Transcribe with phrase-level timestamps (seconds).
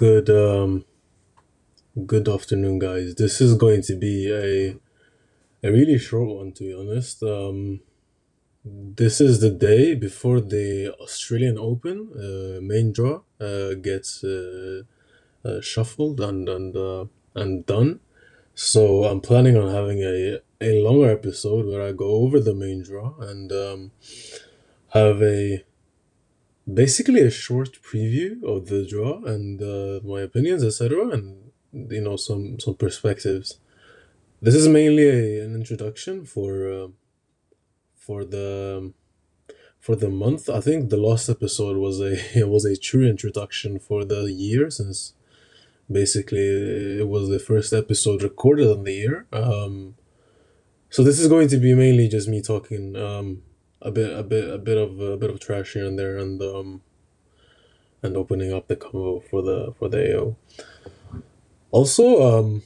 [0.00, 0.86] Good um
[2.06, 3.16] good afternoon guys.
[3.16, 4.76] This is going to be a
[5.62, 7.22] a really short one to be honest.
[7.22, 7.80] Um
[8.64, 14.84] this is the day before the Australian Open uh, main draw uh, gets uh,
[15.44, 17.04] uh, shuffled and and uh,
[17.34, 18.00] and done.
[18.54, 22.82] So I'm planning on having a a longer episode where I go over the main
[22.82, 23.90] draw and um,
[24.94, 25.62] have a
[26.72, 32.16] basically a short preview of the draw and uh, my opinions, etc., and you know
[32.16, 33.58] some some perspectives.
[34.42, 36.88] This is mainly a, an introduction for uh,
[37.94, 38.92] for the
[39.78, 40.48] for the month.
[40.48, 45.14] I think the last episode was a was a true introduction for the year since
[45.90, 49.26] basically it was the first episode recorded on the year.
[49.32, 49.96] Um,
[50.88, 53.42] so this is going to be mainly just me talking um,
[53.82, 56.40] a bit a bit a bit of a bit of trash here and there and
[56.42, 56.82] um,
[58.02, 60.36] and opening up the combo for the for the AO.
[61.70, 62.62] Also, um,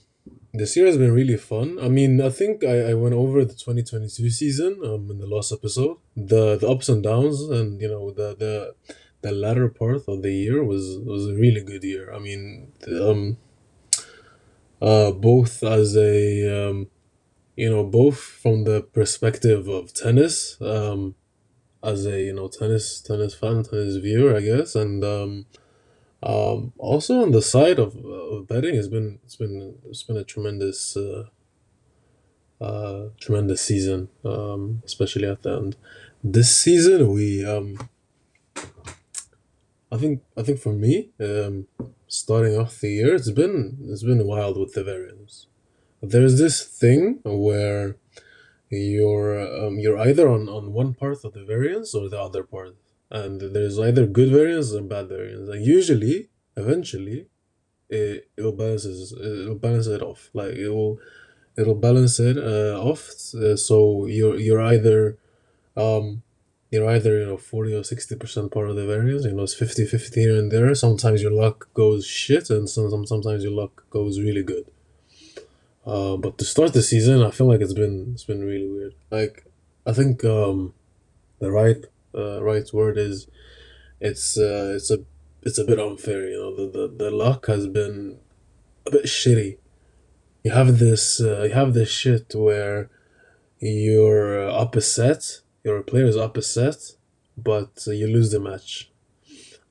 [0.53, 1.79] this year has been really fun.
[1.81, 5.53] I mean, I think I, I went over the 2022 season um, in the last
[5.53, 5.99] episode.
[6.17, 8.75] The the ups and downs and you know the the
[9.23, 12.13] the latter part of the year was was a really good year.
[12.13, 13.37] I mean, um,
[14.81, 16.89] uh, both as a um,
[17.57, 21.15] you know both from the perspective of tennis, um,
[21.83, 25.47] as a you know tennis tennis fan, tennis viewer, I guess, and um,
[26.23, 30.25] um, also on the side of, of betting, it's been it's been it's been a
[30.25, 31.25] tremendous uh,
[32.61, 35.77] uh, tremendous season, um, especially at the end.
[36.23, 37.79] This season, we um,
[39.93, 41.67] I think I think for me, um,
[42.09, 45.47] starting off the year, it's been it's been wild with the variance.
[46.11, 47.97] There's this thing where
[48.71, 52.77] you're um, you're either on, on one part of the variance or the other part,
[53.11, 57.29] and there's either good variance and bad variance, and usually, eventually,
[57.89, 60.31] it it'll balances it'll balance it off.
[60.33, 60.99] Like it will
[61.57, 63.09] it'll balance it uh, off.
[63.35, 65.19] Uh, so you're you're either
[65.77, 66.23] um
[66.71, 69.25] you're either you know 40 or 60 percent part of the variance.
[69.25, 70.75] You know it's 50 50 here and there.
[70.75, 74.67] Sometimes your luck goes shit and some, sometimes your luck goes really good
[75.87, 78.95] uh, but to start the season i feel like it's been it's been really weird.
[79.11, 79.47] Like
[79.87, 80.75] i think um
[81.41, 81.85] the right
[82.15, 83.27] uh, right word is
[84.01, 84.99] it's uh it's a
[85.43, 88.19] it's a bit unfair you know the the, the luck has been
[88.87, 89.59] a bit shitty.
[90.43, 92.91] You have this uh, you have this shit where
[93.59, 96.97] you're up a set your player is up a set
[97.37, 98.91] but you lose the match.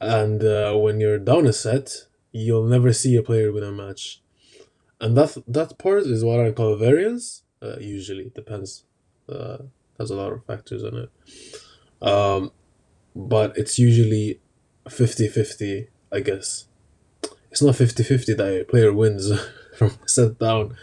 [0.01, 4.22] And uh, when you're down a set you'll never see a player win a match
[4.99, 8.85] and that that part is what i call variance uh, usually depends
[9.29, 9.57] uh,
[9.97, 11.11] has a lot of factors in it
[12.01, 12.51] um,
[13.15, 14.39] but it's usually
[14.85, 16.65] 50-50 i guess
[17.51, 19.31] it's not 50-50 that a player wins
[19.77, 20.75] from set down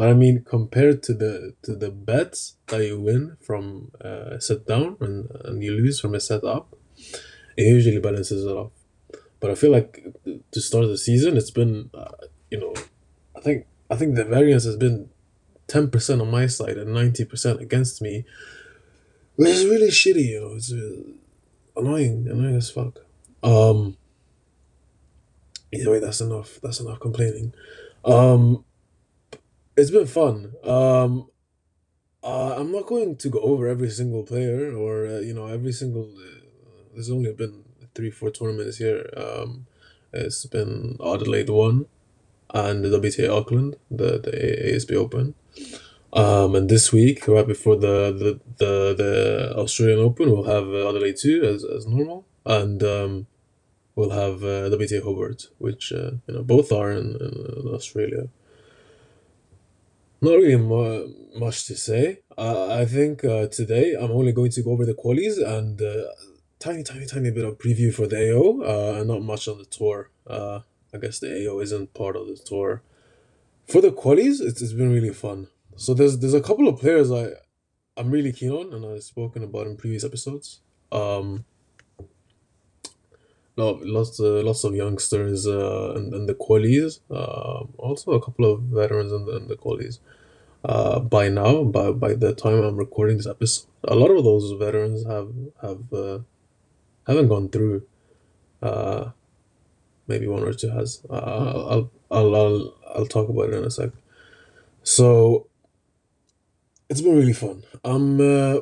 [0.00, 4.66] but I mean, compared to the to the bets that you win from uh, set
[4.66, 6.74] down and, and you lose from a set up,
[7.54, 8.72] it usually balances it off.
[9.40, 12.19] But I feel like to start the season, it's been, uh,
[13.90, 15.10] I think the variance has been
[15.66, 18.24] ten percent on my side and ninety percent against me,
[19.36, 20.26] which is really shitty.
[20.26, 23.00] You know, it's uh, annoying, annoying as fuck.
[23.42, 23.96] Um.
[25.72, 26.58] Either way, that's enough.
[26.62, 27.52] That's enough complaining.
[28.04, 28.64] Um
[29.80, 30.52] it's been fun.
[30.64, 31.28] Um,
[32.22, 35.72] uh, I'm not going to go over every single player or uh, you know every
[35.72, 36.04] single.
[36.04, 36.40] Uh,
[36.92, 37.64] there's only been
[37.94, 39.08] three, four tournaments here.
[39.16, 39.66] Um,
[40.12, 41.86] it's been Adelaide one,
[42.54, 45.34] and the WTA Auckland, the the ASB Open.
[46.12, 50.88] Um, and this week, right before the the, the, the Australian Open, we'll have uh,
[50.88, 53.26] Adelaide two as, as normal, and um,
[53.94, 58.28] we'll have uh, WTA Hobart, which uh, you know both are in, in Australia.
[60.22, 62.20] Not really mu- much to say.
[62.36, 66.08] Uh, I think uh, today I'm only going to go over the qualies and uh,
[66.58, 69.64] tiny, tiny, tiny bit of preview for the AO, uh, and not much on the
[69.64, 70.10] tour.
[70.26, 70.60] Uh,
[70.94, 72.82] I guess the AO isn't part of the tour.
[73.68, 75.48] For the qualies, it's, it's been really fun.
[75.76, 77.28] So there's there's a couple of players I
[77.96, 80.60] I'm really keen on, and I've spoken about in previous episodes.
[80.90, 81.44] Um,
[83.56, 87.00] lots uh, lots of youngsters uh, in, in the qualies.
[87.10, 89.98] Uh, also a couple of veterans in the, in the qualies.
[90.64, 94.52] Uh, by now, by by the time I'm recording this episode, a lot of those
[94.52, 95.32] veterans have
[95.62, 96.18] have uh,
[97.06, 97.82] haven't gone through.
[98.62, 99.10] Uh,
[100.12, 100.88] maybe one or two has.
[101.08, 101.14] Uh,
[101.72, 102.60] I'll, I'll I'll
[102.94, 103.90] I'll talk about it in a sec.
[104.82, 105.46] So
[106.88, 107.62] it's been really fun.
[107.84, 108.56] I'm uh,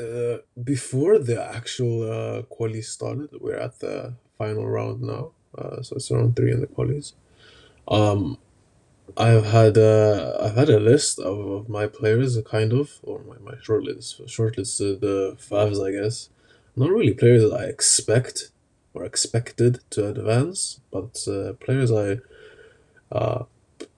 [0.00, 0.38] uh,
[0.72, 3.30] before the actual uh, quali started.
[3.40, 5.24] We're at the final round now.
[5.58, 7.12] uh, so it's round three in the qualies.
[7.88, 8.38] Um,
[9.16, 13.38] I've had uh, I've had a list of, of my players, kind of, or my,
[13.50, 14.20] my short list.
[14.28, 16.30] Short list, uh, the fives, I guess.
[16.76, 18.50] Not really players that I expect
[18.94, 22.18] or expected to advance, but uh, players I
[23.12, 23.44] uh,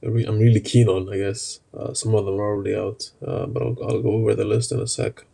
[0.02, 1.12] I'm really keen on.
[1.12, 4.34] I guess uh, some of them are already out, uh, but I'll, I'll go over
[4.34, 5.24] the list in a sec.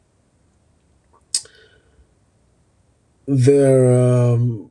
[3.27, 4.71] There, um,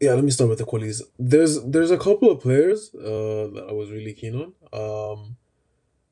[0.00, 0.14] yeah.
[0.14, 1.02] Let me start with the qualities.
[1.18, 4.52] There's there's a couple of players uh, that I was really keen on.
[4.72, 5.36] Um,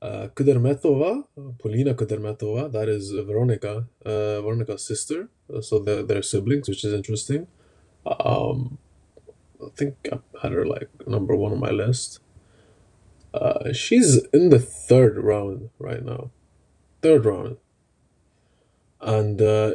[0.01, 1.25] uh, Kudermetova,
[1.59, 5.29] Polina Kudermetova, that is Veronica, uh, Veronica's sister.
[5.61, 7.47] So they're, they're siblings, which is interesting.
[8.07, 8.79] Um,
[9.61, 12.21] I think I had her like number one on my list.
[13.35, 16.31] Uh, she's in the third round right now,
[17.03, 17.59] third round,
[19.01, 19.75] and uh,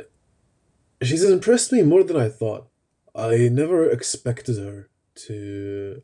[1.01, 2.67] she's impressed me more than I thought.
[3.13, 4.89] I never expected her
[5.27, 6.01] to.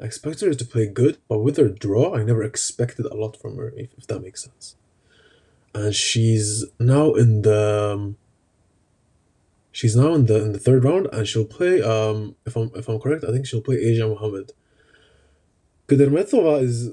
[0.00, 3.36] I expected her to play good, but with her draw, I never expected a lot
[3.40, 4.76] from her, if, if that makes sense.
[5.74, 7.92] And she's now in the.
[7.94, 8.16] um,
[9.70, 11.80] She's now in the in the third round, and she'll play.
[11.82, 14.50] Um, if I'm if I'm correct, I think she'll play Asia Muhammad.
[15.86, 16.90] Kudermetova is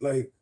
[0.00, 0.32] like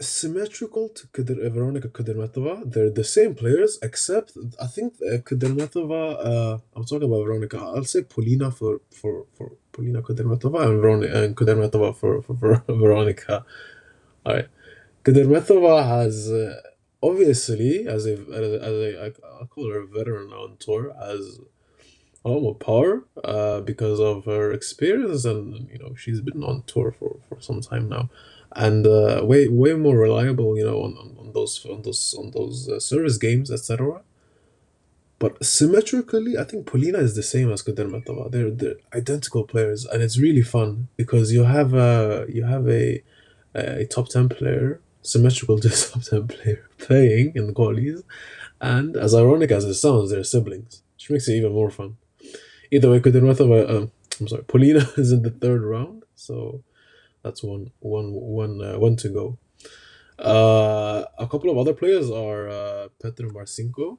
[0.00, 2.70] symmetrical to Kuder, Veronica Kudermetova.
[2.72, 6.02] They're the same players, except I think uh, Kudermetova.
[6.24, 7.58] Uh, I'm talking about Veronica.
[7.58, 12.62] I'll say Polina for for for Polina Kudermetova and Veronica and Kudermetova for for, for
[12.82, 13.44] Veronica.
[14.24, 14.48] All right,
[15.04, 16.30] Kudermetova has.
[16.30, 16.60] Uh,
[17.04, 19.12] Obviously, as a as a,
[19.42, 21.38] I, call her a veteran on tour, as
[22.24, 26.62] a lot more power, uh, because of her experience, and you know she's been on
[26.62, 28.08] tour for, for some time now,
[28.52, 32.30] and uh, way way more reliable, you know, on, on, on those on those on
[32.30, 34.00] those uh, service games, etc.
[35.18, 38.30] But symmetrically, I think Polina is the same as Kudermetova.
[38.30, 43.02] They're they're identical players, and it's really fun because you have a you have a
[43.54, 48.02] a top ten player symmetrical to top ten player playing in the qualies,
[48.60, 51.96] and as ironic as it sounds, they're siblings, which makes it even more fun.
[52.72, 56.62] Either way, Kudermetova, um, I'm sorry, Polina is in the third round, so
[57.22, 59.38] that's one one one uh, one to go.
[60.18, 63.98] Uh, a couple of other players are uh, Petra Marcinko.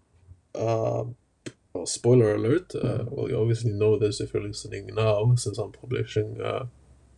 [0.56, 1.06] Uh,
[1.74, 2.74] well, spoiler alert.
[2.74, 6.42] Uh, well, you obviously know this if you're listening now, since I'm publishing.
[6.42, 6.66] Uh,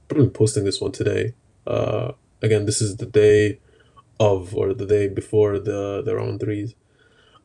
[0.08, 1.34] probably posting this one today.
[1.66, 3.60] Uh, again, this is the day
[4.20, 6.74] of or the day before the the round threes.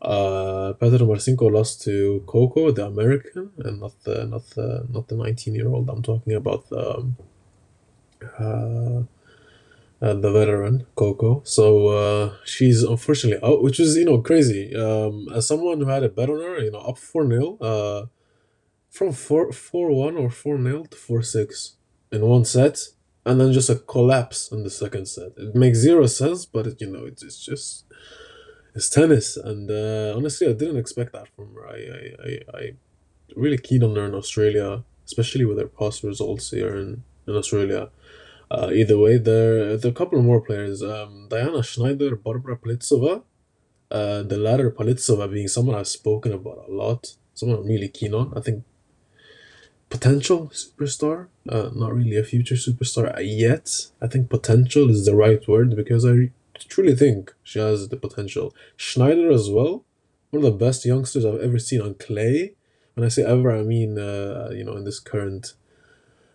[0.01, 5.15] Uh, Petra Marcinko lost to Coco, the American, and not the not the not the
[5.15, 5.89] 19 year old.
[5.89, 7.17] I'm talking about the um,
[8.39, 9.03] uh,
[10.03, 11.43] uh, the veteran Coco.
[11.45, 14.75] So uh, she's unfortunately out, which is you know crazy.
[14.75, 18.07] Um, as someone who had a bet on her, you know, up four 0 uh,
[18.91, 21.77] from four four one or four 0 to four six
[22.11, 22.79] in one set,
[23.25, 25.33] and then just a collapse in the second set.
[25.37, 27.85] It makes zero sense, but it, you know, it's, it's just
[28.75, 31.69] it's tennis, and uh, honestly, I didn't expect that from her.
[31.69, 32.73] I I I, I
[33.37, 37.91] really keen on her in Australia, especially with her past results here in in Australia.
[38.53, 40.83] Uh, either way, there, there are a couple more players.
[40.83, 43.23] Um, Diana Schneider, Barbara Politsova.
[43.91, 48.13] Uh, the latter, Politsova, being someone I've spoken about a lot, someone I'm really keen
[48.13, 48.35] on.
[48.37, 48.65] I think
[49.89, 53.87] potential superstar, uh, not really a future superstar yet.
[54.03, 56.31] I think potential is the right word because I
[56.69, 58.55] truly think she has the potential.
[58.77, 59.85] Schneider as well,
[60.31, 62.53] one of the best youngsters I've ever seen on clay.
[62.95, 65.55] When I say ever, I mean uh, you know in this current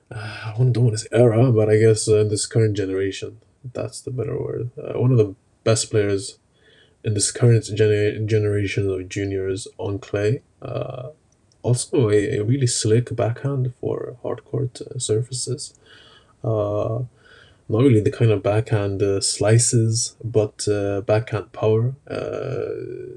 [0.12, 3.40] I don't want to say era, but I guess uh, in this current generation,
[3.74, 4.72] that's the better word.
[4.78, 6.40] Uh, one of the best players
[7.04, 10.42] in this current gener- generation of juniors on clay.
[10.62, 11.10] Uh,
[11.62, 15.74] also, a, a really slick backhand for hard court uh, surfaces.
[16.44, 17.00] Uh,
[17.70, 20.66] not really the kind of backhand uh, slices, but
[21.06, 21.96] backhand power.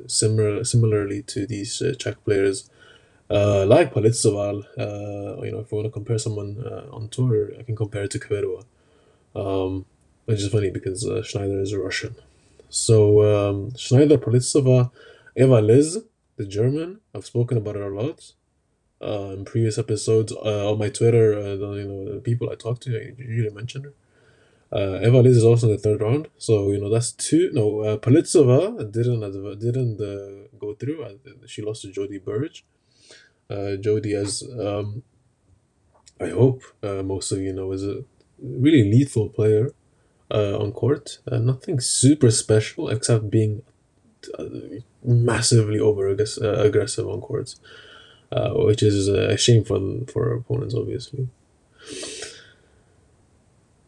[0.09, 2.68] Similar, similarly to these Czech players,
[3.31, 7.51] uh, like Politzoval, uh, you know, if we want to compare someone uh, on tour,
[7.59, 8.65] I can compare it to Kvitova.
[9.35, 9.87] Um,
[10.25, 12.15] which is funny because uh, Schneider is a Russian.
[12.69, 14.91] So um, Schneider, Politsova,
[15.37, 15.99] Eva Lys,
[16.37, 17.01] the German.
[17.15, 18.33] I've spoken about her a lot
[19.03, 21.37] uh, in previous episodes uh, on my Twitter.
[21.37, 23.95] Uh, the, you know, the people I talk to, I usually mention her.
[24.73, 27.51] Uh, Eva Lys is also in the third round, so you know that's two.
[27.53, 31.03] No, uh, Politsova didn't didn't uh, go through.
[31.03, 31.15] Uh,
[31.47, 32.65] she lost to Jodie Burrage.
[33.50, 33.76] Uh,
[34.14, 35.02] as um,
[36.21, 38.04] I hope uh, most of you know, is a
[38.40, 39.73] really lethal player
[40.30, 41.19] uh, on court.
[41.30, 43.62] Uh, nothing super special except being
[44.38, 44.45] uh,
[45.02, 47.57] massively over uh, aggressive on courts.
[48.33, 49.80] which is a shame for
[50.12, 51.28] for opponents, obviously.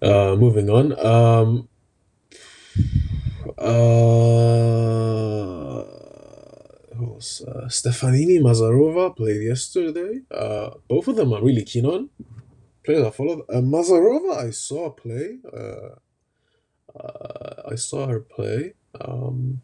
[0.02, 0.98] Moving on.
[0.98, 1.68] Um,
[3.58, 5.61] uh,
[7.22, 7.42] else?
[7.42, 10.20] Uh, Stefanini Masarova played yesterday.
[10.30, 12.10] Uh, both of them I'm really keen on.
[12.84, 13.44] Players I follow.
[13.48, 15.38] Uh, Masarova, I saw play.
[15.52, 15.94] Uh,
[16.98, 18.74] uh, I saw her play.
[19.00, 19.62] Um,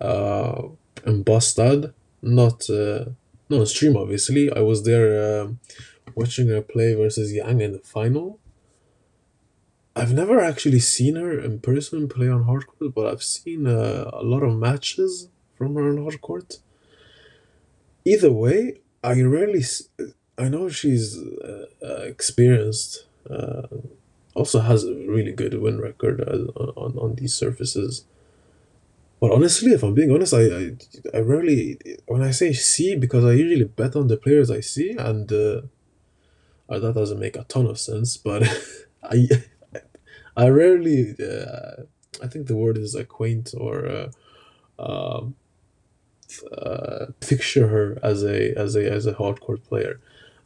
[0.00, 0.62] uh,
[1.04, 1.92] in Bastad,
[2.22, 3.04] not uh,
[3.48, 4.50] not on stream obviously.
[4.50, 5.58] I was there um
[6.14, 8.38] watching her play versus Yang in the final.
[9.96, 14.22] I've never actually seen her in person play on hardcourt, but I've seen uh, a
[14.22, 15.28] lot of matches
[15.60, 16.60] from her on hardcourt.
[18.04, 19.62] Either way, I rarely.
[20.38, 23.06] I know she's uh, uh, experienced.
[23.28, 23.62] Uh,
[24.34, 28.04] also has a really good win record uh, on, on on these surfaces.
[29.20, 30.72] But honestly, if I'm being honest, I, I
[31.14, 34.92] I rarely when I say see because I usually bet on the players I see,
[34.92, 35.62] and uh,
[36.68, 38.16] uh, that doesn't make a ton of sense.
[38.16, 38.42] But
[39.02, 39.28] I
[40.36, 41.82] I rarely uh,
[42.22, 44.10] I think the word is acquaint or uh,
[44.78, 45.36] um,
[46.52, 50.00] uh, picture her as a as a as a hardcore player.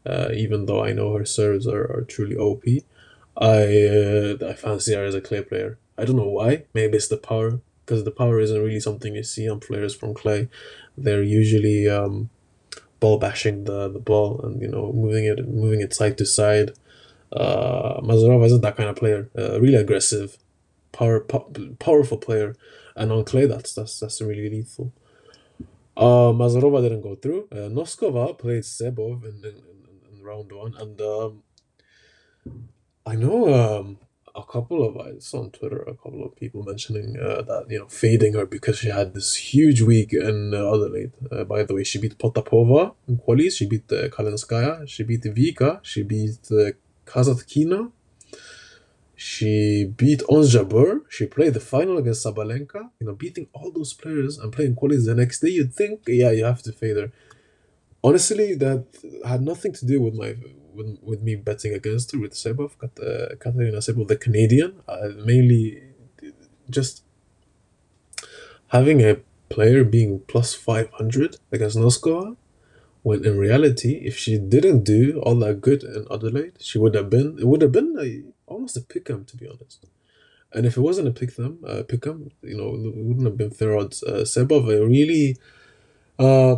[0.06, 2.64] Uh, even though I know her serves are, are truly OP,
[3.36, 5.78] I uh, I fancy her as a clay player.
[5.98, 6.64] I don't know why.
[6.74, 10.14] Maybe it's the power because the power isn't really something you see on players from
[10.14, 10.48] clay.
[10.96, 12.30] They're usually um,
[13.00, 16.72] ball bashing the, the ball and you know moving it moving it side to side.
[17.32, 19.28] Uh, Mazarov isn't that kind of player.
[19.36, 20.38] Uh, really aggressive,
[20.92, 22.56] power po- powerful player,
[22.96, 24.92] and on clay that's that's that's really lethal.
[25.96, 27.48] Uh, Masarova didn't go through.
[27.52, 31.42] Uh, Noskova played Sebov in, in, in, in round one, and um,
[33.06, 33.98] I know um,
[34.34, 37.78] a couple of I saw on Twitter a couple of people mentioning uh, that you
[37.78, 41.12] know fading her because she had this huge week in uh, Adelaide.
[41.30, 43.56] Uh, by the way, she beat Potapova in qualies.
[43.58, 44.88] She beat uh, Kalinskaya.
[44.88, 45.78] She beat Vika.
[45.82, 46.72] She beat uh,
[47.06, 47.92] Kasatkina.
[49.16, 51.02] She beat Ons Jabeur.
[51.08, 52.90] She played the final against Sabalenka.
[53.00, 55.50] You know, beating all those players and playing qualies the next day.
[55.50, 57.12] You'd think, yeah, you have to fade her.
[58.02, 58.84] Honestly, that
[59.24, 60.36] had nothing to do with my
[60.74, 64.80] with, with me betting against her with Sebov, Kat- uh, Katerina Sebov, the Canadian.
[64.88, 65.82] Uh, mainly,
[66.68, 67.04] just
[68.68, 69.18] having a
[69.48, 72.36] player being plus five hundred against Noskova,
[73.02, 77.08] when in reality, if she didn't do all that good in Adelaide, she would have
[77.08, 77.38] been.
[77.38, 79.86] It would have been a, almost a pick 'em, to be honest.
[80.52, 83.36] And if it wasn't a pick them, uh, pick 'em, you know, it wouldn't have
[83.36, 84.02] been fair odds.
[84.02, 84.24] Uh,
[84.86, 85.36] really,
[86.18, 86.56] uh,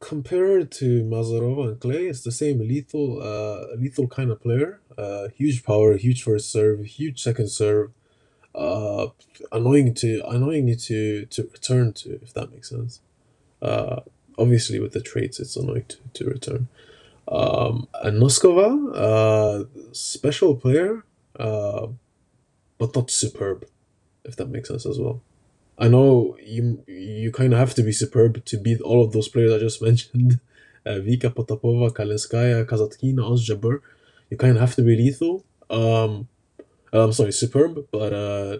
[0.00, 4.80] compare her to Masarova and Clay, it's the same lethal, uh, lethal kind of player.
[4.98, 7.90] Uh, huge power, huge first serve, huge second serve.
[8.54, 9.08] Uh,
[9.50, 13.00] annoying to annoying you to to return to, if that makes sense.
[13.62, 14.00] Uh,
[14.38, 16.68] obviously with the traits, it's annoying to, to return.
[17.26, 21.04] Um, Noskova, uh, special player,
[21.38, 21.88] uh,
[22.78, 23.66] but not superb,
[24.24, 25.22] if that makes sense as well.
[25.78, 29.28] I know you you kind of have to be superb to beat all of those
[29.28, 30.40] players I just mentioned.
[30.86, 33.80] Uh, Vika, Potapova, Kalinskaya, Kasatkina, Ons Jabeur.
[34.30, 35.44] You kind of have to be lethal.
[35.70, 36.28] Um,
[36.92, 38.58] I'm sorry, superb, but uh,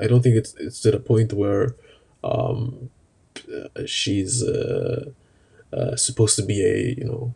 [0.00, 1.74] I don't think it's it's to the point where
[2.22, 2.90] um,
[3.48, 5.10] uh, she's uh,
[5.72, 7.34] uh, supposed to be a you know.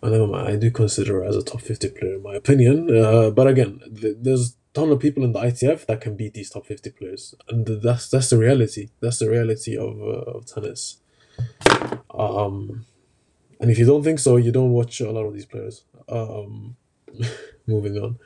[0.00, 3.30] I know I do consider her as a top fifty player in my opinion, uh,
[3.30, 6.50] but again, th- there's a ton of people in the ITF that can beat these
[6.50, 8.90] top fifty players, and that's that's the reality.
[9.00, 10.98] That's the reality of uh, of tennis.
[12.14, 12.86] Um,
[13.60, 15.84] and if you don't think so, you don't watch a lot of these players.
[16.08, 16.76] Um,
[17.66, 18.18] moving on.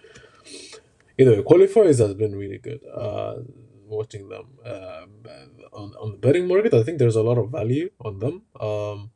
[1.19, 2.81] Either qualifiers has been really good.
[2.95, 3.37] Uh,
[3.93, 5.11] watching them um,
[5.73, 8.43] on on the betting market, I think there's a lot of value on them.
[8.61, 9.11] Um,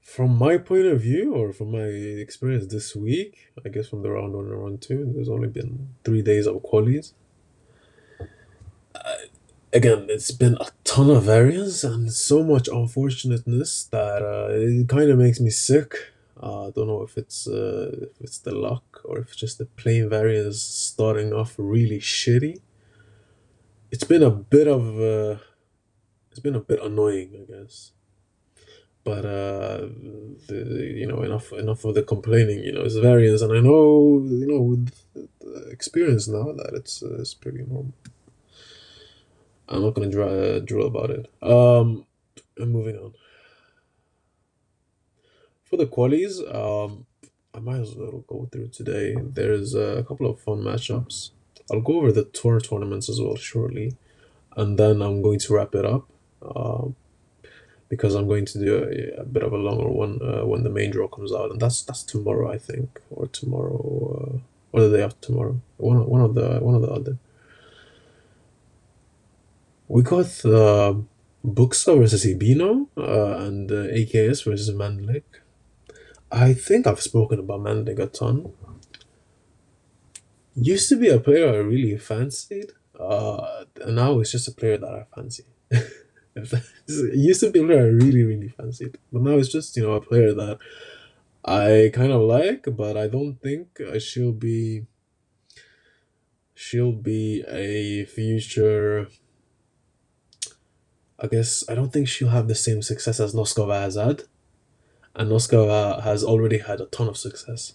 [0.00, 1.84] from my point of view, or from my
[2.24, 5.94] experience this week, I guess from the round one and round two, there's only been
[6.04, 7.14] three days of qualies.
[9.72, 15.08] Again, it's been a ton of variance and so much unfortunateness that uh, it kind
[15.10, 16.12] of makes me sick.
[16.42, 19.58] Uh, I don't know if it's uh, if it's the luck or if it's just
[19.58, 22.60] the plain variance starting off really shitty.
[23.92, 25.38] It's been a bit of uh,
[26.30, 27.92] it's been a bit annoying, I guess.
[29.04, 29.86] But uh,
[30.48, 32.64] the, you know, enough enough of the complaining.
[32.64, 37.02] You know, it's variance, and I know you know with uh, experience now that it's
[37.02, 37.94] uh, it's pretty normal.
[39.68, 41.30] I'm not gonna dra- uh, drill about it.
[41.40, 42.06] Um,
[42.56, 43.12] and moving on.
[45.72, 47.06] For the qualies, um,
[47.54, 49.16] I might as well go through today.
[49.18, 51.30] There's a couple of fun matchups.
[51.72, 53.96] I'll go over the tour tournaments as well shortly.
[54.54, 56.10] and then I'm going to wrap it up.
[56.42, 56.94] Um,
[57.88, 60.68] because I'm going to do a, a bit of a longer one uh, when the
[60.68, 63.80] main draw comes out, and that's that's tomorrow, I think, or tomorrow,
[64.20, 64.38] uh,
[64.72, 65.58] or the day after tomorrow.
[65.78, 67.16] One one of the one of the other.
[69.88, 70.94] We got uh,
[71.42, 75.41] versus Hibino uh, and uh, AKS versus Mandlik.
[76.32, 78.52] I think I've spoken about Mandlik a ton.
[80.54, 84.78] Used to be a player I really fancied, uh, and now it's just a player
[84.78, 85.44] that I fancy.
[87.14, 89.92] used to be a player I really, really fancied, but now it's just you know
[89.92, 90.58] a player that
[91.44, 94.86] I kind of like, but I don't think she'll be
[96.54, 99.08] she'll be a future.
[101.18, 103.96] I guess I don't think she'll have the same success as Noskova has
[105.14, 107.74] and Noskova has already had a ton of success.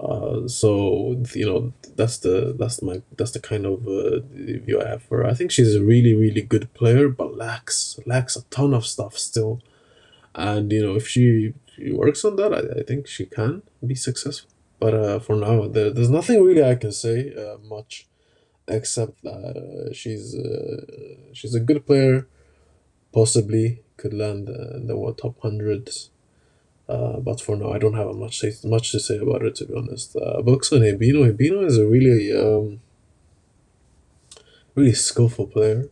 [0.00, 4.88] Uh, so you know that's the that's my that's the kind of uh, view I
[4.88, 5.26] have for her.
[5.26, 9.16] I think she's a really really good player, but lacks lacks a ton of stuff
[9.16, 9.60] still.
[10.34, 13.94] And you know if she, she works on that, I, I think she can be
[13.94, 14.50] successful.
[14.80, 18.08] But uh, for now, there, there's nothing really I can say uh, much,
[18.66, 20.84] except that uh, she's uh,
[21.32, 22.26] she's a good player.
[23.12, 26.10] Possibly could land uh, the top hundreds
[26.92, 29.54] uh, but for now, I don't have much say, much to say about it.
[29.56, 31.20] To be honest, uh, and Hibino.
[31.30, 32.80] Hibino is a really um,
[34.74, 35.88] really skillful player,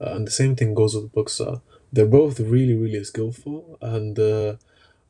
[0.00, 1.60] uh, and the same thing goes with Buxa.
[1.92, 4.56] They're both really really skillful, and uh,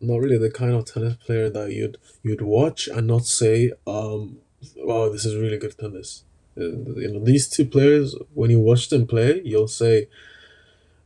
[0.00, 4.38] not really the kind of tennis player that you'd you'd watch and not say, um,
[4.78, 6.24] "Wow, this is really good tennis."
[6.56, 6.62] Uh,
[7.02, 10.08] you know, these two players, when you watch them play, you'll say,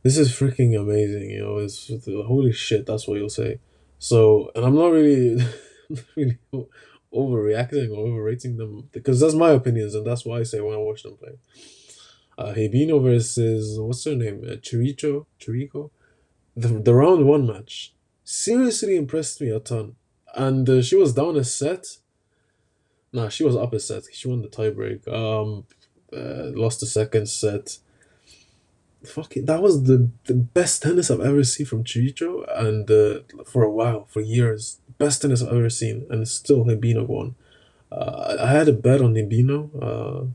[0.01, 2.85] "This is freaking amazing." You know, it's holy shit.
[2.85, 3.59] That's what you'll say.
[4.03, 5.41] So, and I'm not really,
[6.17, 6.37] really
[7.13, 10.77] overreacting or overrating them because that's my opinions, and that's why I say when I
[10.77, 11.37] watch them play.
[12.37, 15.91] Uh, Hibino versus what's her name, uh, Chiricho, Chirico,
[16.53, 17.93] the the round one match
[18.25, 19.95] seriously impressed me a ton,
[20.35, 21.85] and uh, she was down a set.
[23.13, 24.03] Nah, she was up a set.
[24.11, 25.07] She won the tiebreak.
[25.07, 25.65] Um,
[26.11, 27.77] uh, lost the second set
[29.05, 33.63] fucking that was the the best tennis I've ever seen from Chiricho, and uh, for
[33.63, 37.35] a while, for years, best tennis I've ever seen, and it's still Hibino won.
[37.91, 39.69] Uh, I had a bet on Hibino.
[39.81, 40.25] Uh,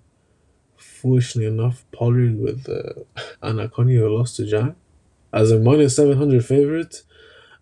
[0.77, 3.03] foolishly enough, partnered with uh,
[3.43, 4.75] Anna Coney who lost to Zhang
[5.33, 7.03] as a minus seven hundred favorite,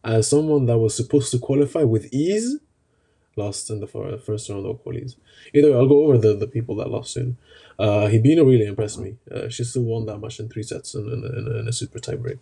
[0.04, 2.58] as someone that was supposed to qualify with ease,
[3.36, 5.16] lost in the first round of qualies.
[5.54, 7.36] Either way, I'll go over the, the people that lost soon.
[7.78, 9.16] Uh, Hibino really impressed me.
[9.30, 12.38] Uh, she still won that match in three sets in, in a super tiebreak.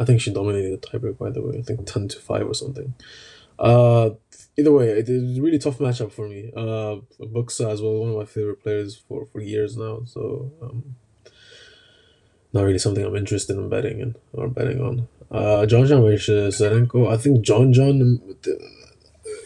[0.00, 1.58] I think she dominated the tiebreak, by the way.
[1.58, 2.94] I think 10 to 5 or something.
[3.58, 4.10] Uh,
[4.58, 6.50] either way, it is a really tough matchup for me.
[6.56, 10.02] Uh, Buxa as well, one of my favorite players for, for years now.
[10.04, 10.96] So, um,
[12.52, 15.08] not really something I'm interested in betting in or betting on.
[15.30, 17.10] Uh, Jeanjean versus Serenko.
[17.10, 18.20] I think Jeanjean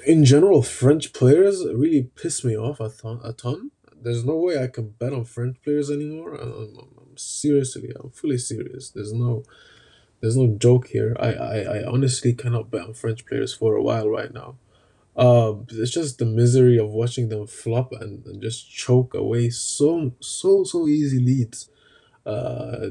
[0.06, 3.20] in general, French players really piss me off a ton.
[3.24, 3.72] A ton.
[4.00, 6.34] There's no way I can bet on French players anymore.
[6.34, 8.90] I'm, I'm seriously, I'm fully serious.
[8.90, 9.42] There's no,
[10.20, 11.16] there's no joke here.
[11.18, 14.56] I, I, I honestly cannot bet on French players for a while right now.
[15.16, 20.12] Uh, it's just the misery of watching them flop and, and just choke away so
[20.20, 21.70] so so easy leads.
[22.26, 22.90] Uh,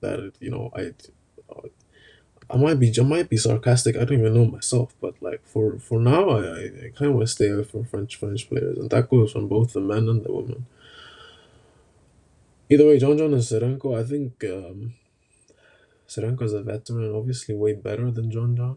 [0.00, 0.92] that you know I
[2.48, 3.96] I might be I might be sarcastic.
[3.96, 7.14] I don't even know myself, but like for for now, I I, I kind of
[7.14, 10.08] want to stay away from French French players, and that goes from both the men
[10.08, 10.66] and the women.
[12.70, 14.94] Either way, Jeanjean and Serenko, I think um,
[16.08, 18.76] Serenko is a veteran, obviously way better than Jeanjean.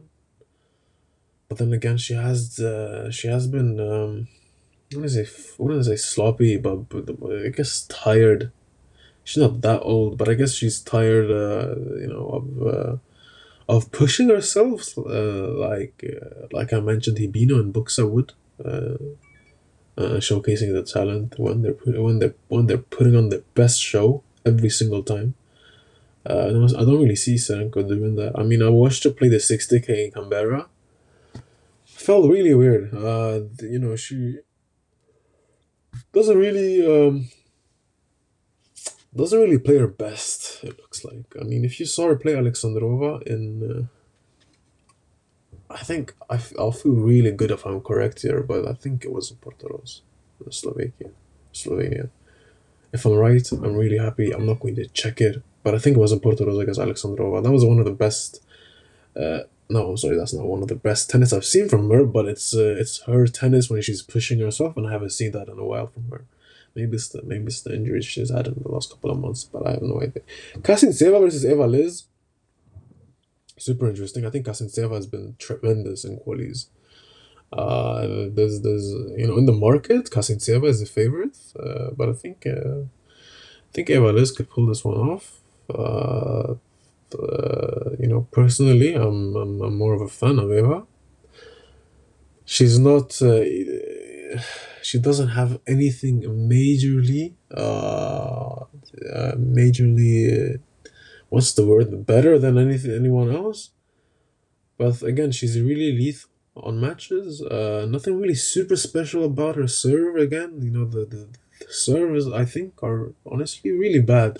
[1.47, 4.27] But then again, she has uh, she has been um,
[4.93, 5.29] what is it?
[5.58, 5.97] What is it?
[5.99, 7.05] Sloppy, but, but
[7.45, 8.51] I guess tired.
[9.23, 11.29] She's not that old, but I guess she's tired.
[11.29, 12.67] Uh, you know of.
[12.67, 12.97] Uh,
[13.69, 18.34] of pushing ourselves, uh, like uh, like I mentioned, Hibino and Buxa would,
[18.65, 18.97] uh,
[19.95, 21.77] uh, showcasing the talent when they're
[22.08, 25.36] when they when they're putting on their best show every single time.
[26.25, 28.34] Uh, I don't really see Serenko doing that.
[28.36, 30.67] I mean, I watched her play the 60k in Canberra.
[31.86, 32.91] Felt really weird.
[32.93, 34.39] You know, she
[36.12, 37.29] doesn't really um,
[39.15, 41.35] doesn't really play her best, it looks like.
[41.39, 43.43] I mean, if you saw her play Alexandrova in.
[43.63, 43.83] Uh,
[45.71, 49.11] I think I I'll feel really good if I'm correct here, but I think it
[49.11, 50.01] was in Portoroz,
[50.49, 51.11] Slovakia.
[51.53, 52.09] Slovenia.
[52.91, 54.31] If I'm right, I'm really happy.
[54.31, 57.43] I'm not going to check it, but I think it was in Portoroz against Alexandrova.
[57.43, 58.43] That was one of the best.
[59.15, 62.03] Uh, no, I'm sorry, that's not one of the best tennis I've seen from her,
[62.03, 65.47] but it's uh, it's her tennis when she's pushing herself, and I haven't seen that
[65.47, 66.25] in a while from her.
[66.75, 69.43] Maybe it's the maybe it's the injuries she's had in the last couple of months,
[69.43, 70.23] but I have no idea.
[70.58, 72.05] Kasintseva versus Eva Lys.
[73.58, 74.25] Super interesting.
[74.25, 76.67] I think Kasintseva has been tremendous in qualies.
[77.51, 82.13] Uh, there's there's you know in the market, Kasintseva is the favorite, uh, but I
[82.13, 85.41] think uh, I think Eva Lys could pull this one off.
[85.69, 86.55] Uh,
[87.17, 90.84] uh, you know, personally, I'm, I'm I'm more of a fan of Eva.
[92.45, 93.19] She's not.
[93.21, 93.41] Uh,
[94.81, 97.33] she doesn't have anything majorly.
[97.55, 98.65] Uh,
[99.13, 100.55] uh majorly.
[100.55, 100.57] Uh,
[101.29, 102.05] what's the word?
[102.05, 103.71] Better than anything anyone else.
[104.77, 107.41] But again, she's really lethal on matches.
[107.41, 110.15] Uh, nothing really super special about her serve.
[110.15, 111.27] Again, you know the the,
[111.59, 114.39] the serves I think are honestly really bad.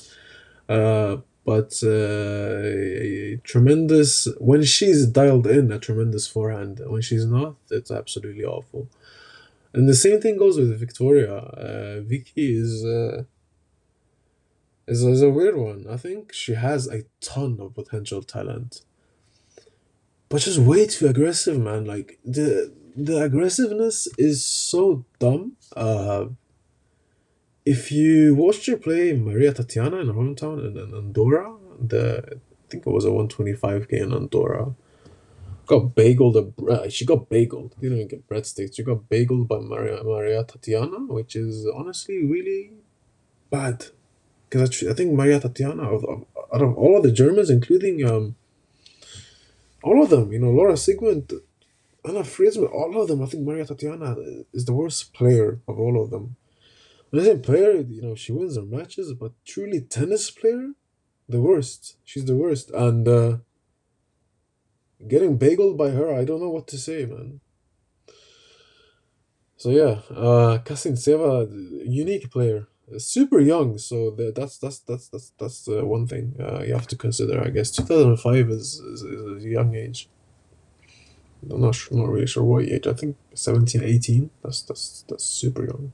[0.67, 6.80] Uh, but uh, tremendous when she's dialed in a tremendous forehand.
[6.86, 8.88] When she's not, it's absolutely awful.
[9.73, 11.36] And the same thing goes with Victoria.
[11.36, 13.23] Uh, Vicky is, uh,
[14.88, 15.86] is is a weird one.
[15.89, 18.82] I think she has a ton of potential talent,
[20.29, 21.86] but just way too aggressive, man.
[21.86, 25.53] Like the the aggressiveness is so dumb.
[25.75, 26.25] Uh,
[27.65, 32.65] if you watched her play Maria Tatiana in her hometown in, in Andorra, the I
[32.69, 34.73] think it was a 125k in Andorra.
[35.69, 36.36] Got bageled.
[36.67, 37.79] Uh, she got bageled.
[37.79, 38.75] Didn't even get breadsticks.
[38.75, 42.71] She got bageled by Maria Maria Tatiana, which is honestly really
[43.51, 43.86] bad.
[44.49, 48.36] Because I think Maria Tatiana, out of, out of all of the Germans, including um,
[49.84, 51.39] all of them, you know, Laura Siegemund,
[52.03, 54.15] Anna Friedsam, all of them, I think Maria Tatiana
[54.51, 56.36] is the worst player of all of them.
[57.12, 60.71] Listen, player, you know, she wins her matches, but truly tennis player,
[61.27, 61.97] the worst.
[62.03, 62.71] She's the worst.
[62.71, 63.38] And uh,
[65.08, 67.42] getting bageled by her, I don't know what to say, man.
[69.58, 71.50] So yeah, uh, Kasintseva,
[71.86, 73.78] unique player, super young.
[73.78, 77.44] So that's that's that's that's that's uh, one thing uh, you have to consider.
[77.44, 80.10] I guess two thousand five is, is is a young age.
[81.50, 82.86] I'm not sure, not really sure what age.
[82.86, 84.30] I think 17, 18.
[84.44, 85.94] That's that's that's super young.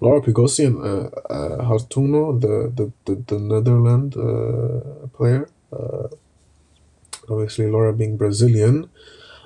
[0.00, 5.48] Laura Pigossi uh, uh, Hartono, the the the, the Netherlands uh, player.
[5.72, 6.08] Uh,
[7.30, 8.90] obviously, Laura being Brazilian.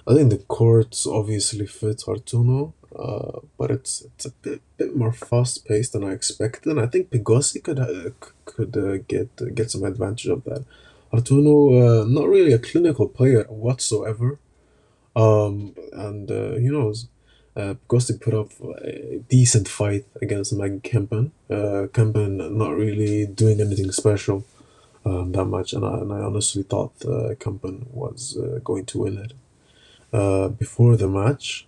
[0.07, 5.13] I think the courts obviously fit Hartono, uh, but it's it's a bit, bit more
[5.13, 6.71] fast paced than I expected.
[6.71, 8.11] And I think Pigossi could uh,
[8.45, 10.65] could uh, get get some advantage of that.
[11.13, 14.39] Hartono, uh, not really a clinical player whatsoever,
[15.15, 17.09] um, and uh, who knows.
[17.55, 18.51] Uh, Gosti put up
[18.83, 21.33] a decent fight against Maggie Kempen.
[21.51, 24.47] Uh, Kempen not really doing anything special
[25.05, 28.99] um, that much, and I, and I honestly thought uh, Kempen was uh, going to
[28.99, 29.33] win it.
[30.13, 31.67] Uh, before the match,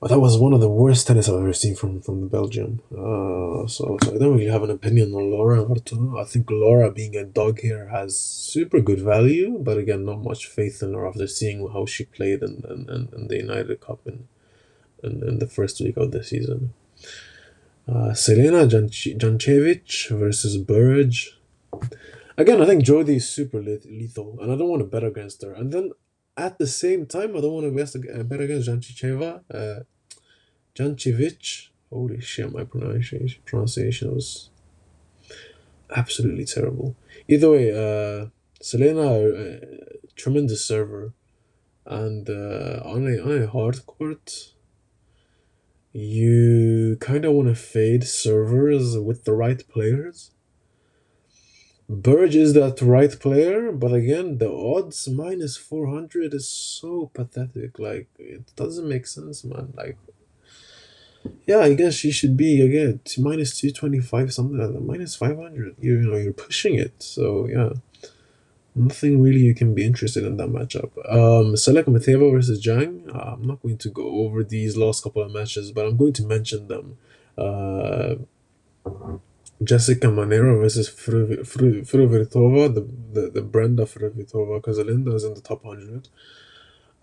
[0.00, 2.80] but that was one of the worst tennis I've ever seen from from Belgium.
[2.90, 6.18] Uh, so, so I don't really have an opinion on Laura Hartono.
[6.18, 10.46] I think Laura being a dog here has super good value, but again, not much
[10.46, 14.26] faith in her after seeing how she played in, in, in, the United Cup in,
[15.02, 16.72] in, in the first week of the season.
[17.86, 21.33] Uh, Selena Janchevich versus Burrage.
[22.36, 25.52] Again, I think Jodie is super lethal, and I don't want to bet against her.
[25.52, 25.92] And then
[26.36, 29.42] at the same time, I don't want to bet, bet against Janchicheva.
[29.52, 29.80] Uh,
[30.74, 31.68] Janchevich.
[31.90, 34.50] Holy shit, my pronunciation, pronunciation was
[35.94, 36.96] absolutely terrible.
[37.28, 38.26] Either way, uh,
[38.60, 39.60] Selena, uh,
[40.16, 41.12] tremendous server.
[41.86, 44.54] And uh, on, a, on a hard court,
[45.92, 50.32] you kind of want to fade servers with the right players.
[51.88, 57.78] Burrage is that right player, but again, the odds minus 400 is so pathetic.
[57.78, 59.74] Like, it doesn't make sense, man.
[59.76, 59.98] Like,
[61.46, 64.80] yeah, I guess she should be, again, minus 225, something like that.
[64.80, 65.76] Minus 500.
[65.78, 67.02] You, you know, you're pushing it.
[67.02, 67.70] So, yeah
[68.74, 70.90] nothing really you can be interested in that matchup.
[71.08, 73.14] Um, Selekhmeteva versus Zhang.
[73.14, 76.12] Uh, I'm not going to go over these last couple of matches, but I'm going
[76.14, 76.98] to mention them.
[77.38, 78.16] Uh,
[79.64, 85.64] Jessica Manero versus Fruhvirtova, the, the, the Brenda Fruhvirtova, because Linda is in the top
[85.64, 86.08] 100.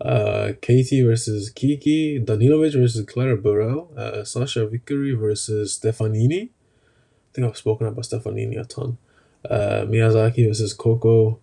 [0.00, 6.48] Uh, Katie versus Kiki, Danilovic versus Clara Burel, uh, Sachia Vickery versus Stefanini.
[6.48, 6.50] I
[7.32, 8.98] think I've spoken about Stefanini a ton.
[9.48, 11.38] Uh, Miyazaki versus Coco,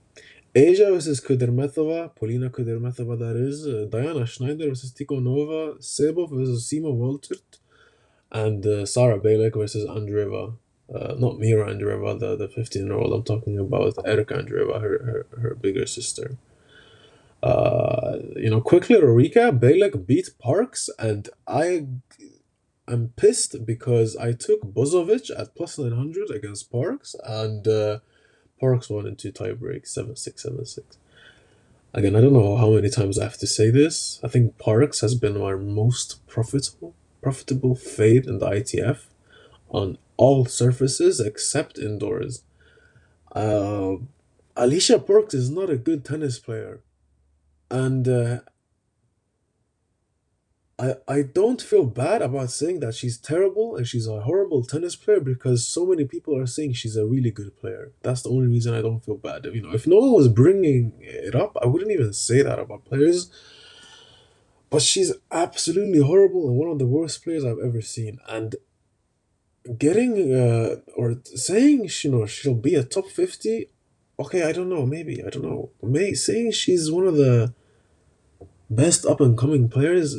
[0.53, 6.93] Asia versus Kudermetova, Polina Kudermetova, that is, uh, Diana Schneider versus Tikhonova, Sebov versus Sima
[6.93, 7.59] Waltert,
[8.31, 10.53] and uh, Sarah Bejlek versus Andreeva.
[10.93, 15.25] Uh, not Mira Andreeva, the, the 15 year old I'm talking about, Erika Andreeva, her,
[15.31, 16.37] her, her bigger sister.
[17.41, 21.85] Uh, you know, quickly little recap Bejlek beat Parks, and I
[22.87, 27.99] I'm pissed because I took Bozovic at plus 900 against Parks, and uh,
[28.59, 30.97] Parks won into tiebreak 7 6 7 6.
[31.93, 34.19] Again, I don't know how many times I have to say this.
[34.23, 39.05] I think Parks has been my most profitable profitable fade in the ITF
[39.69, 42.43] on all surfaces except indoors.
[43.31, 43.95] Uh,
[44.57, 46.81] Alycia Parks is not a good tennis player,
[47.71, 48.39] and uh,
[50.77, 54.97] I I don't feel bad about saying that she's terrible and she's a horrible tennis
[54.97, 57.93] player because so many people are saying she's a really good player.
[58.03, 59.45] That's the only reason I don't feel bad.
[59.45, 62.83] You know, if no one was bringing it up, I wouldn't even say that about
[62.83, 63.31] players.
[64.69, 68.19] But she's absolutely horrible and one of the worst players I've ever seen.
[68.27, 68.55] And
[69.77, 73.69] getting uh, or saying you know she'll be a top 50
[74.19, 75.69] okay i don't know maybe i don't know.
[75.83, 77.53] May saying she's one of the
[78.69, 80.15] best up and coming players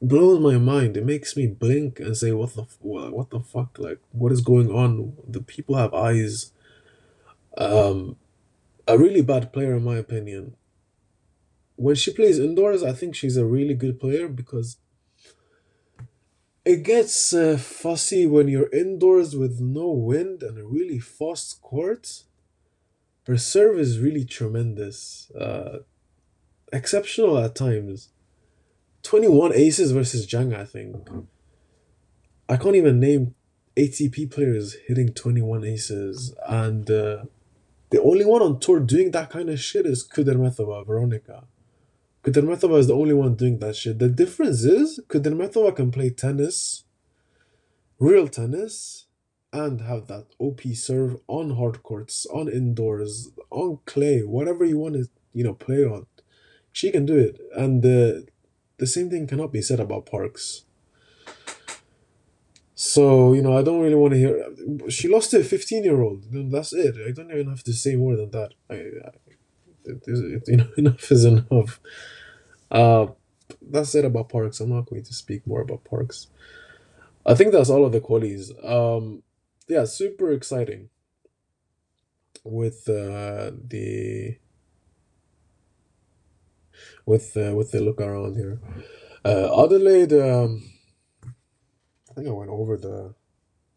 [0.00, 0.96] blows my mind.
[0.96, 3.78] It makes me blink and say what the what the fuck?
[3.78, 5.16] Like what is going on?
[5.26, 6.50] The people have eyes.
[7.56, 8.16] Um
[8.88, 10.56] a really bad player in my opinion.
[11.76, 14.76] When she plays indoors i think she's a really good player because
[16.64, 22.22] it gets uh, fussy when you're indoors with no wind and a really fast court.
[23.26, 25.80] Her serve is really tremendous, uh,
[26.72, 28.10] exceptional at times.
[29.02, 31.08] 21 aces versus Zhang, I think.
[32.48, 33.34] I can't even name
[33.76, 37.24] ATP players hitting 21 aces, and uh,
[37.90, 41.44] the only one on tour doing that kind of shit is Kudermetova, Veronica.
[42.22, 43.98] Kudermetova is the only one doing that shit.
[43.98, 46.84] The difference is Kudermetova can play tennis,
[47.98, 49.06] real tennis,
[49.52, 54.94] and have that OP serve on hard courts, on indoors, on clay, whatever you want
[54.94, 56.06] to, you know, play on.
[56.70, 58.26] She can do it, and the
[58.78, 60.64] the same thing cannot be said about Parks.
[62.74, 64.90] So you know, I don't really want to hear.
[64.90, 66.50] She lost to a fifteen-year-old.
[66.50, 66.94] That's it.
[67.06, 68.54] I don't even have to say more than that.
[68.70, 69.31] I, I
[69.84, 71.80] it, you know, enough is enough.
[72.70, 73.06] Uh,
[73.60, 74.60] that's it about Parks.
[74.60, 76.28] I'm not going to speak more about Parks.
[77.24, 78.52] I think that's all of the qualities.
[78.64, 79.22] Um,
[79.68, 80.88] yeah, super exciting
[82.44, 84.38] with uh, the
[87.06, 88.60] with uh, with the look around here.
[89.24, 90.64] Uh, Adelaide, um,
[92.10, 93.14] I think I went over the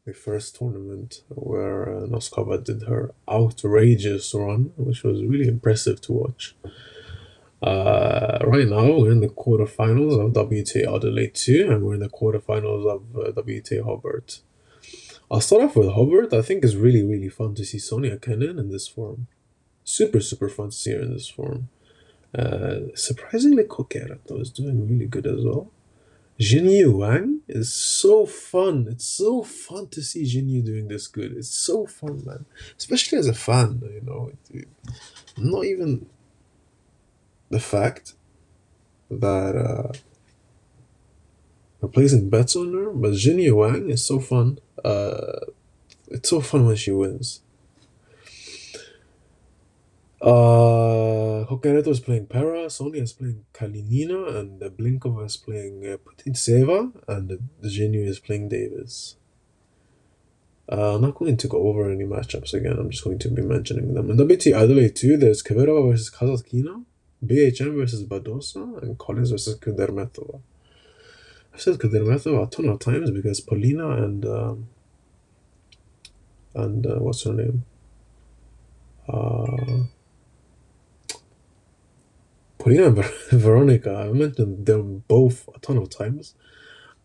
[0.05, 6.13] the first tournament where uh, Noskova did her outrageous run, which was really impressive to
[6.13, 6.55] watch.
[7.61, 12.09] Uh, right now, we're in the quarterfinals of WTA Adelaide 2, and we're in the
[12.09, 14.41] quarterfinals of uh, WTA Hobart.
[15.31, 16.33] I'll start off with Hobart.
[16.33, 19.25] I think it's really, really fun to see Sonia Kenin in this form.
[19.83, 21.69] Super, super fun to see her in this form.
[22.37, 25.71] Uh, surprisingly, Cocchetto is doing really good as well.
[26.39, 28.87] Jinyu Wang is so fun.
[28.89, 31.31] It's so fun to see Jinyu doing this good.
[31.31, 32.45] It's so fun, man.
[32.77, 34.31] Especially as a fan, you know.
[35.37, 36.07] Not even
[37.49, 38.13] the fact
[39.09, 39.93] that uh,
[41.79, 44.59] we're placing bets on her, but Jinyu Wang is so fun.
[44.83, 45.39] Uh,
[46.09, 47.41] it's so fun when she wins.
[50.21, 55.97] Uh, is playing Pera, Sonia is playing Kalinina, and uh, Blinkova is playing uh,
[57.07, 59.17] and uh, Jinyu is playing Davis.
[60.71, 63.41] Uh, I'm not going to go over any matchups again, I'm just going to be
[63.41, 64.09] mentioning them.
[64.09, 66.83] In WTA Adelaide 2, there's Kvitova versus Kasatkina,
[67.23, 70.41] BHM versus Badosa, and Collins versus Kudermetova.
[71.53, 74.67] I've said Kudermetova a ton of times because Polina and um,
[76.55, 77.63] and uh, what's her name?
[79.07, 79.83] Uh,
[82.65, 83.95] Polina and Veronica.
[83.95, 86.33] I've mentioned them both a ton of times,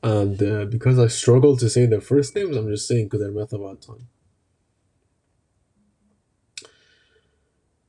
[0.02, 3.30] and uh, because I struggle to say their first names, I'm just saying because they're
[3.30, 4.06] Kudermetova a ton.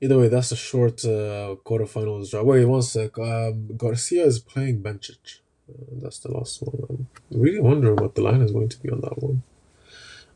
[0.01, 2.43] Either way, that's a short uh, quarterfinals draw.
[2.43, 3.17] Wait one sec.
[3.17, 5.39] Um, Garcia is playing Bencic.
[5.69, 7.07] Uh, that's the last one.
[7.31, 9.43] I'm really wondering what the line is going to be on that one.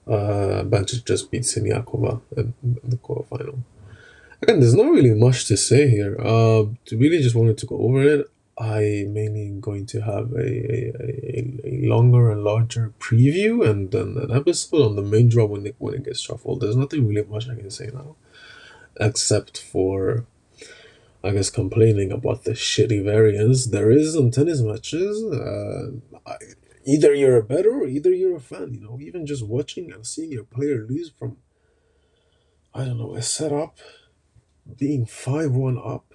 [0.08, 3.60] Uh, Bencic just beat Siniakova in, in the quarterfinal.
[4.46, 6.16] Again, there's not really much to say here.
[6.22, 8.28] Uh, really just wanted to go over it.
[8.60, 14.32] I mainly going to have a, a, a, longer and larger preview and then an
[14.32, 16.60] episode on the main draw when it, when it gets shuffled.
[16.60, 18.18] There's nothing really much I can say now
[19.00, 20.28] except for
[21.24, 25.24] I guess complaining about the shitty variance there is in tennis matches.
[25.24, 26.36] Uh, I,
[26.86, 28.76] either you're a better or either you're a fan.
[28.76, 31.38] You know, even just watching and seeing your player lose from
[32.76, 33.80] I don't know a setup,
[34.78, 36.14] being five one up,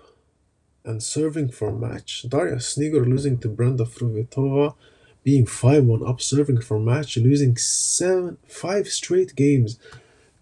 [0.84, 2.24] and serving for match.
[2.28, 4.74] Daria Snigur losing to Brenda Fruhvirtova,
[5.22, 9.78] being 5 1 up serving for match, losing seven, five straight games.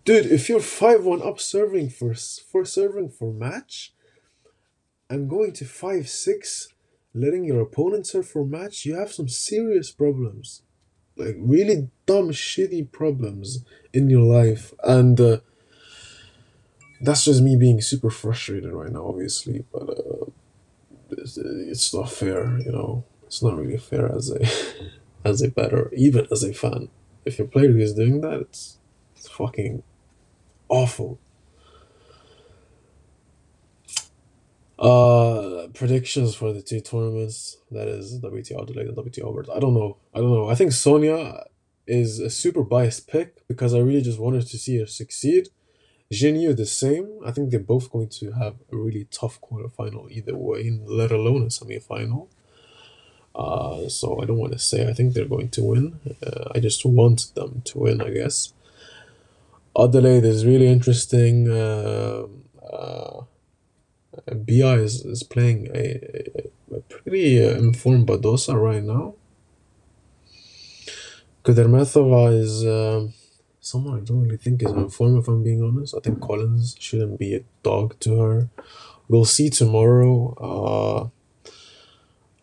[0.04, 3.92] Dude, if you're 5 1 up serving for, for serving for match
[5.10, 6.68] and going to 5 6,
[7.14, 10.62] letting your opponent serve for match, you have some serious problems.
[11.16, 14.72] Like, really dumb, shitty problems in your life.
[14.84, 15.38] And, uh,
[17.00, 20.30] that's just me being super frustrated right now, obviously, but uh,
[21.10, 23.04] it's, it's not fair, you know.
[23.26, 24.40] It's not really fair as a
[25.24, 26.88] as a better, even as a fan.
[27.24, 28.78] If your player is doing that, it's
[29.16, 29.82] it's fucking
[30.68, 31.18] awful.
[34.78, 39.48] Uh, predictions for the two tournaments that is WTA Adelaide and WTA Hobart.
[39.52, 39.96] I don't know.
[40.14, 40.48] I don't know.
[40.48, 41.44] I think Sonia
[41.88, 45.48] is a super biased pick because I really just wanted to see her succeed.
[46.12, 47.20] Zheng the same.
[47.24, 51.42] I think they're both going to have a really tough quarterfinal either way, let alone
[51.42, 52.28] a semi-final.
[53.34, 56.00] Uh, so I don't want to say I think they're going to win.
[56.26, 58.54] Uh, I just want them to win, I guess.
[59.78, 61.48] Adelaide is really interesting.
[61.48, 62.26] Uh,
[62.64, 63.24] uh,
[64.44, 66.00] Bia is, is playing a,
[66.74, 69.14] a, pretty uh, informed Badosa right now.
[71.44, 73.12] Kudermetova is um,
[73.68, 75.94] someone I don't really think is in form, if I'm being honest.
[75.96, 78.48] I think Collins shouldn't be a dog to her.
[79.08, 80.12] We'll see tomorrow
[80.48, 81.50] uh,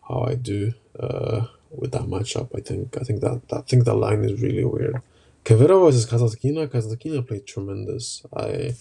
[0.08, 2.48] how I do uh, with that matchup.
[2.56, 5.02] I think I think that I think that line is really weird.
[5.44, 6.68] Kvitova versus Kasatkina.
[6.68, 8.24] Kasatkina played tremendous.
[8.36, 8.74] I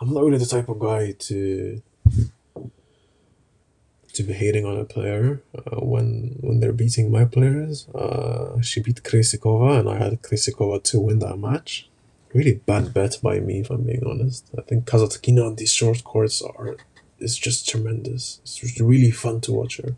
[0.00, 1.82] I'm not really the type of guy to
[4.14, 7.88] to be hating on a player uh, when when they're beating my players.
[7.88, 11.88] Uh, she beat Krejcikova, and I had Krejcikova to win that match.
[12.32, 14.50] Really bad bet by me, if I'm being honest.
[14.58, 16.76] I think Kasatkina on these short courts are
[17.18, 18.40] is just tremendous.
[18.42, 19.94] It's just really fun to watch her.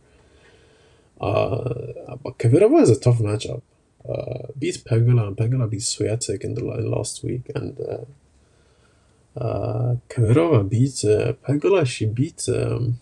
[1.21, 3.63] Uh, but Kvitova is a tough matchup.
[4.09, 10.69] Uh, beat Pegula, and Pegula beat Swiatek in the last week, and uh, uh, Kvitova
[10.69, 11.87] beat uh, Pegula.
[11.87, 13.01] She beat um,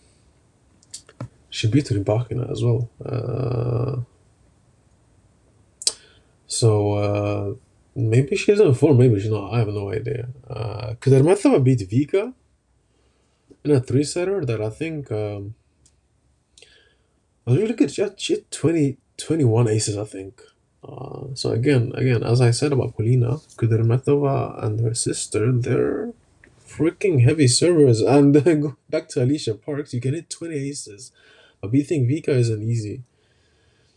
[1.55, 2.89] she beat in Rybakina as well.
[3.03, 4.01] Uh,
[6.47, 7.53] so uh,
[7.95, 9.53] maybe she's in form, maybe she's not.
[9.53, 10.27] I have no idea.
[10.49, 12.33] Uh, Kudermetova beat Vika
[13.63, 15.55] in a three setter that I think um,
[17.45, 17.89] was really good.
[17.89, 20.41] She had, she had 20, 21 aces, I think.
[20.83, 26.11] Uh, so again, again, as I said about Polina, Kudermetova and her sister, they're
[26.67, 28.01] freaking heavy servers.
[28.01, 28.33] And
[28.89, 31.13] back to Alycia Parks, you can hit 20 aces.
[31.67, 33.03] Beating Vika isn't easy.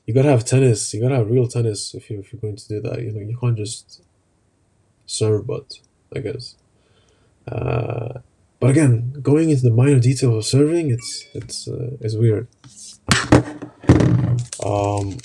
[0.06, 0.94] You gotta have tennis.
[0.94, 3.02] You gotta have real tennis if you if you're going to do that.
[3.02, 4.02] You know, you can't just
[5.06, 5.80] serve, but
[6.14, 6.56] I guess.
[7.46, 8.20] Uh,
[8.60, 12.48] but again, going into the minor details of serving, it's it's uh, it's weird.
[14.64, 15.18] Um,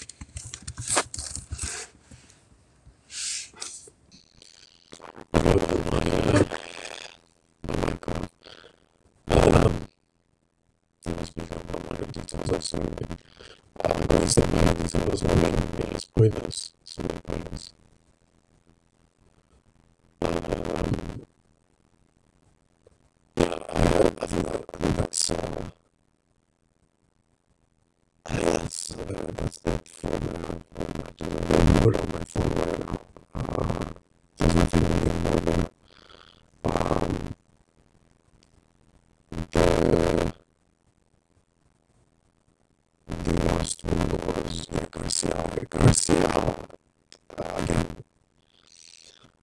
[13.84, 15.64] uh, going step minor details or minor
[16.24, 16.63] is pointless.
[45.14, 45.66] Garcia.
[45.70, 46.28] Garcia
[47.38, 47.86] uh, again.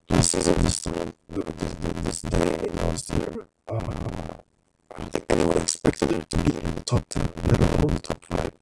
[0.09, 6.11] Last season, this time, this, this day last year, uh, I don't think anyone expected
[6.11, 8.53] her to be in the top ten, let alone the top five.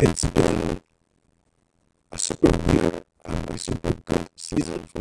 [0.00, 0.80] It's been
[2.10, 5.00] a super weird and a super good season for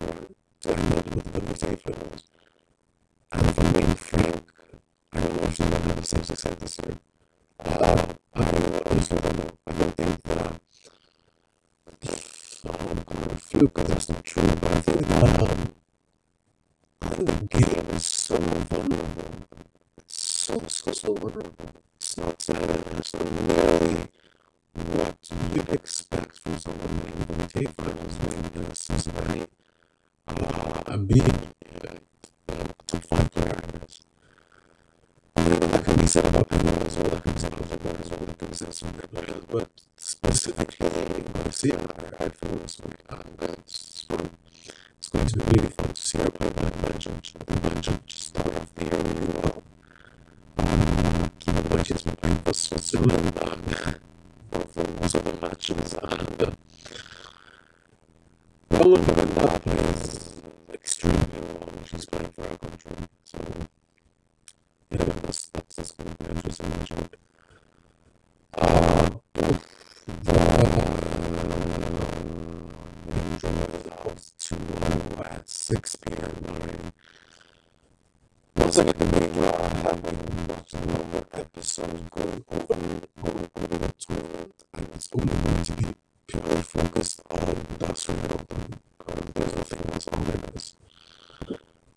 [0.61, 2.23] to end up with the WTA finals.
[3.31, 4.43] And if I'm being frank,
[5.13, 6.97] I don't know if she's gonna have the same success this year.
[7.59, 8.87] Uh, I don't know that.
[12.65, 15.73] Oh, Because that's not true, but I think that um,
[17.01, 19.31] I think the game is so vulnerable.
[19.97, 21.53] It's so so so vulnerable.
[21.95, 22.49] It's not.
[22.49, 24.07] Uh, it's not nearly
[24.93, 25.17] what
[25.53, 25.96] you'd expect
[74.47, 76.91] tomorrow at 6 p.m.
[78.55, 82.75] Once I get the main draw, I have been watching another episode going over
[83.21, 85.85] going over the tournament, and it's only going to be
[86.27, 88.79] purely focused on the Australian Open.
[89.07, 90.37] Uh, there's nothing else on there.
[90.37, 90.73] Guys.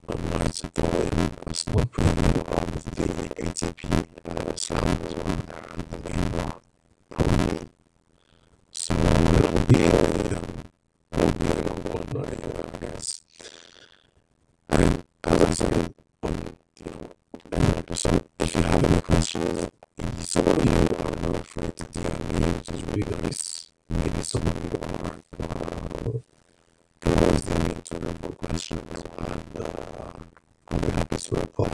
[0.09, 3.07] I might throw in a small preview of the
[3.45, 4.85] ATP uh, as well
[5.47, 6.53] there and the main draw.
[7.11, 7.69] Probably.
[8.73, 10.41] So it'll be a,
[11.13, 13.23] it'll be a long one, I, I guess.
[14.69, 16.35] And as I said on
[16.79, 17.11] you know
[17.53, 18.63] any episode, if you
[19.41, 23.71] any some of you are not afraid to DM me, which is really nice.
[23.89, 25.17] Maybe some of you are.
[25.41, 26.19] Uh,
[27.59, 30.13] me on Twitter for questions, and uh,
[30.69, 31.70] I'll be happy to reply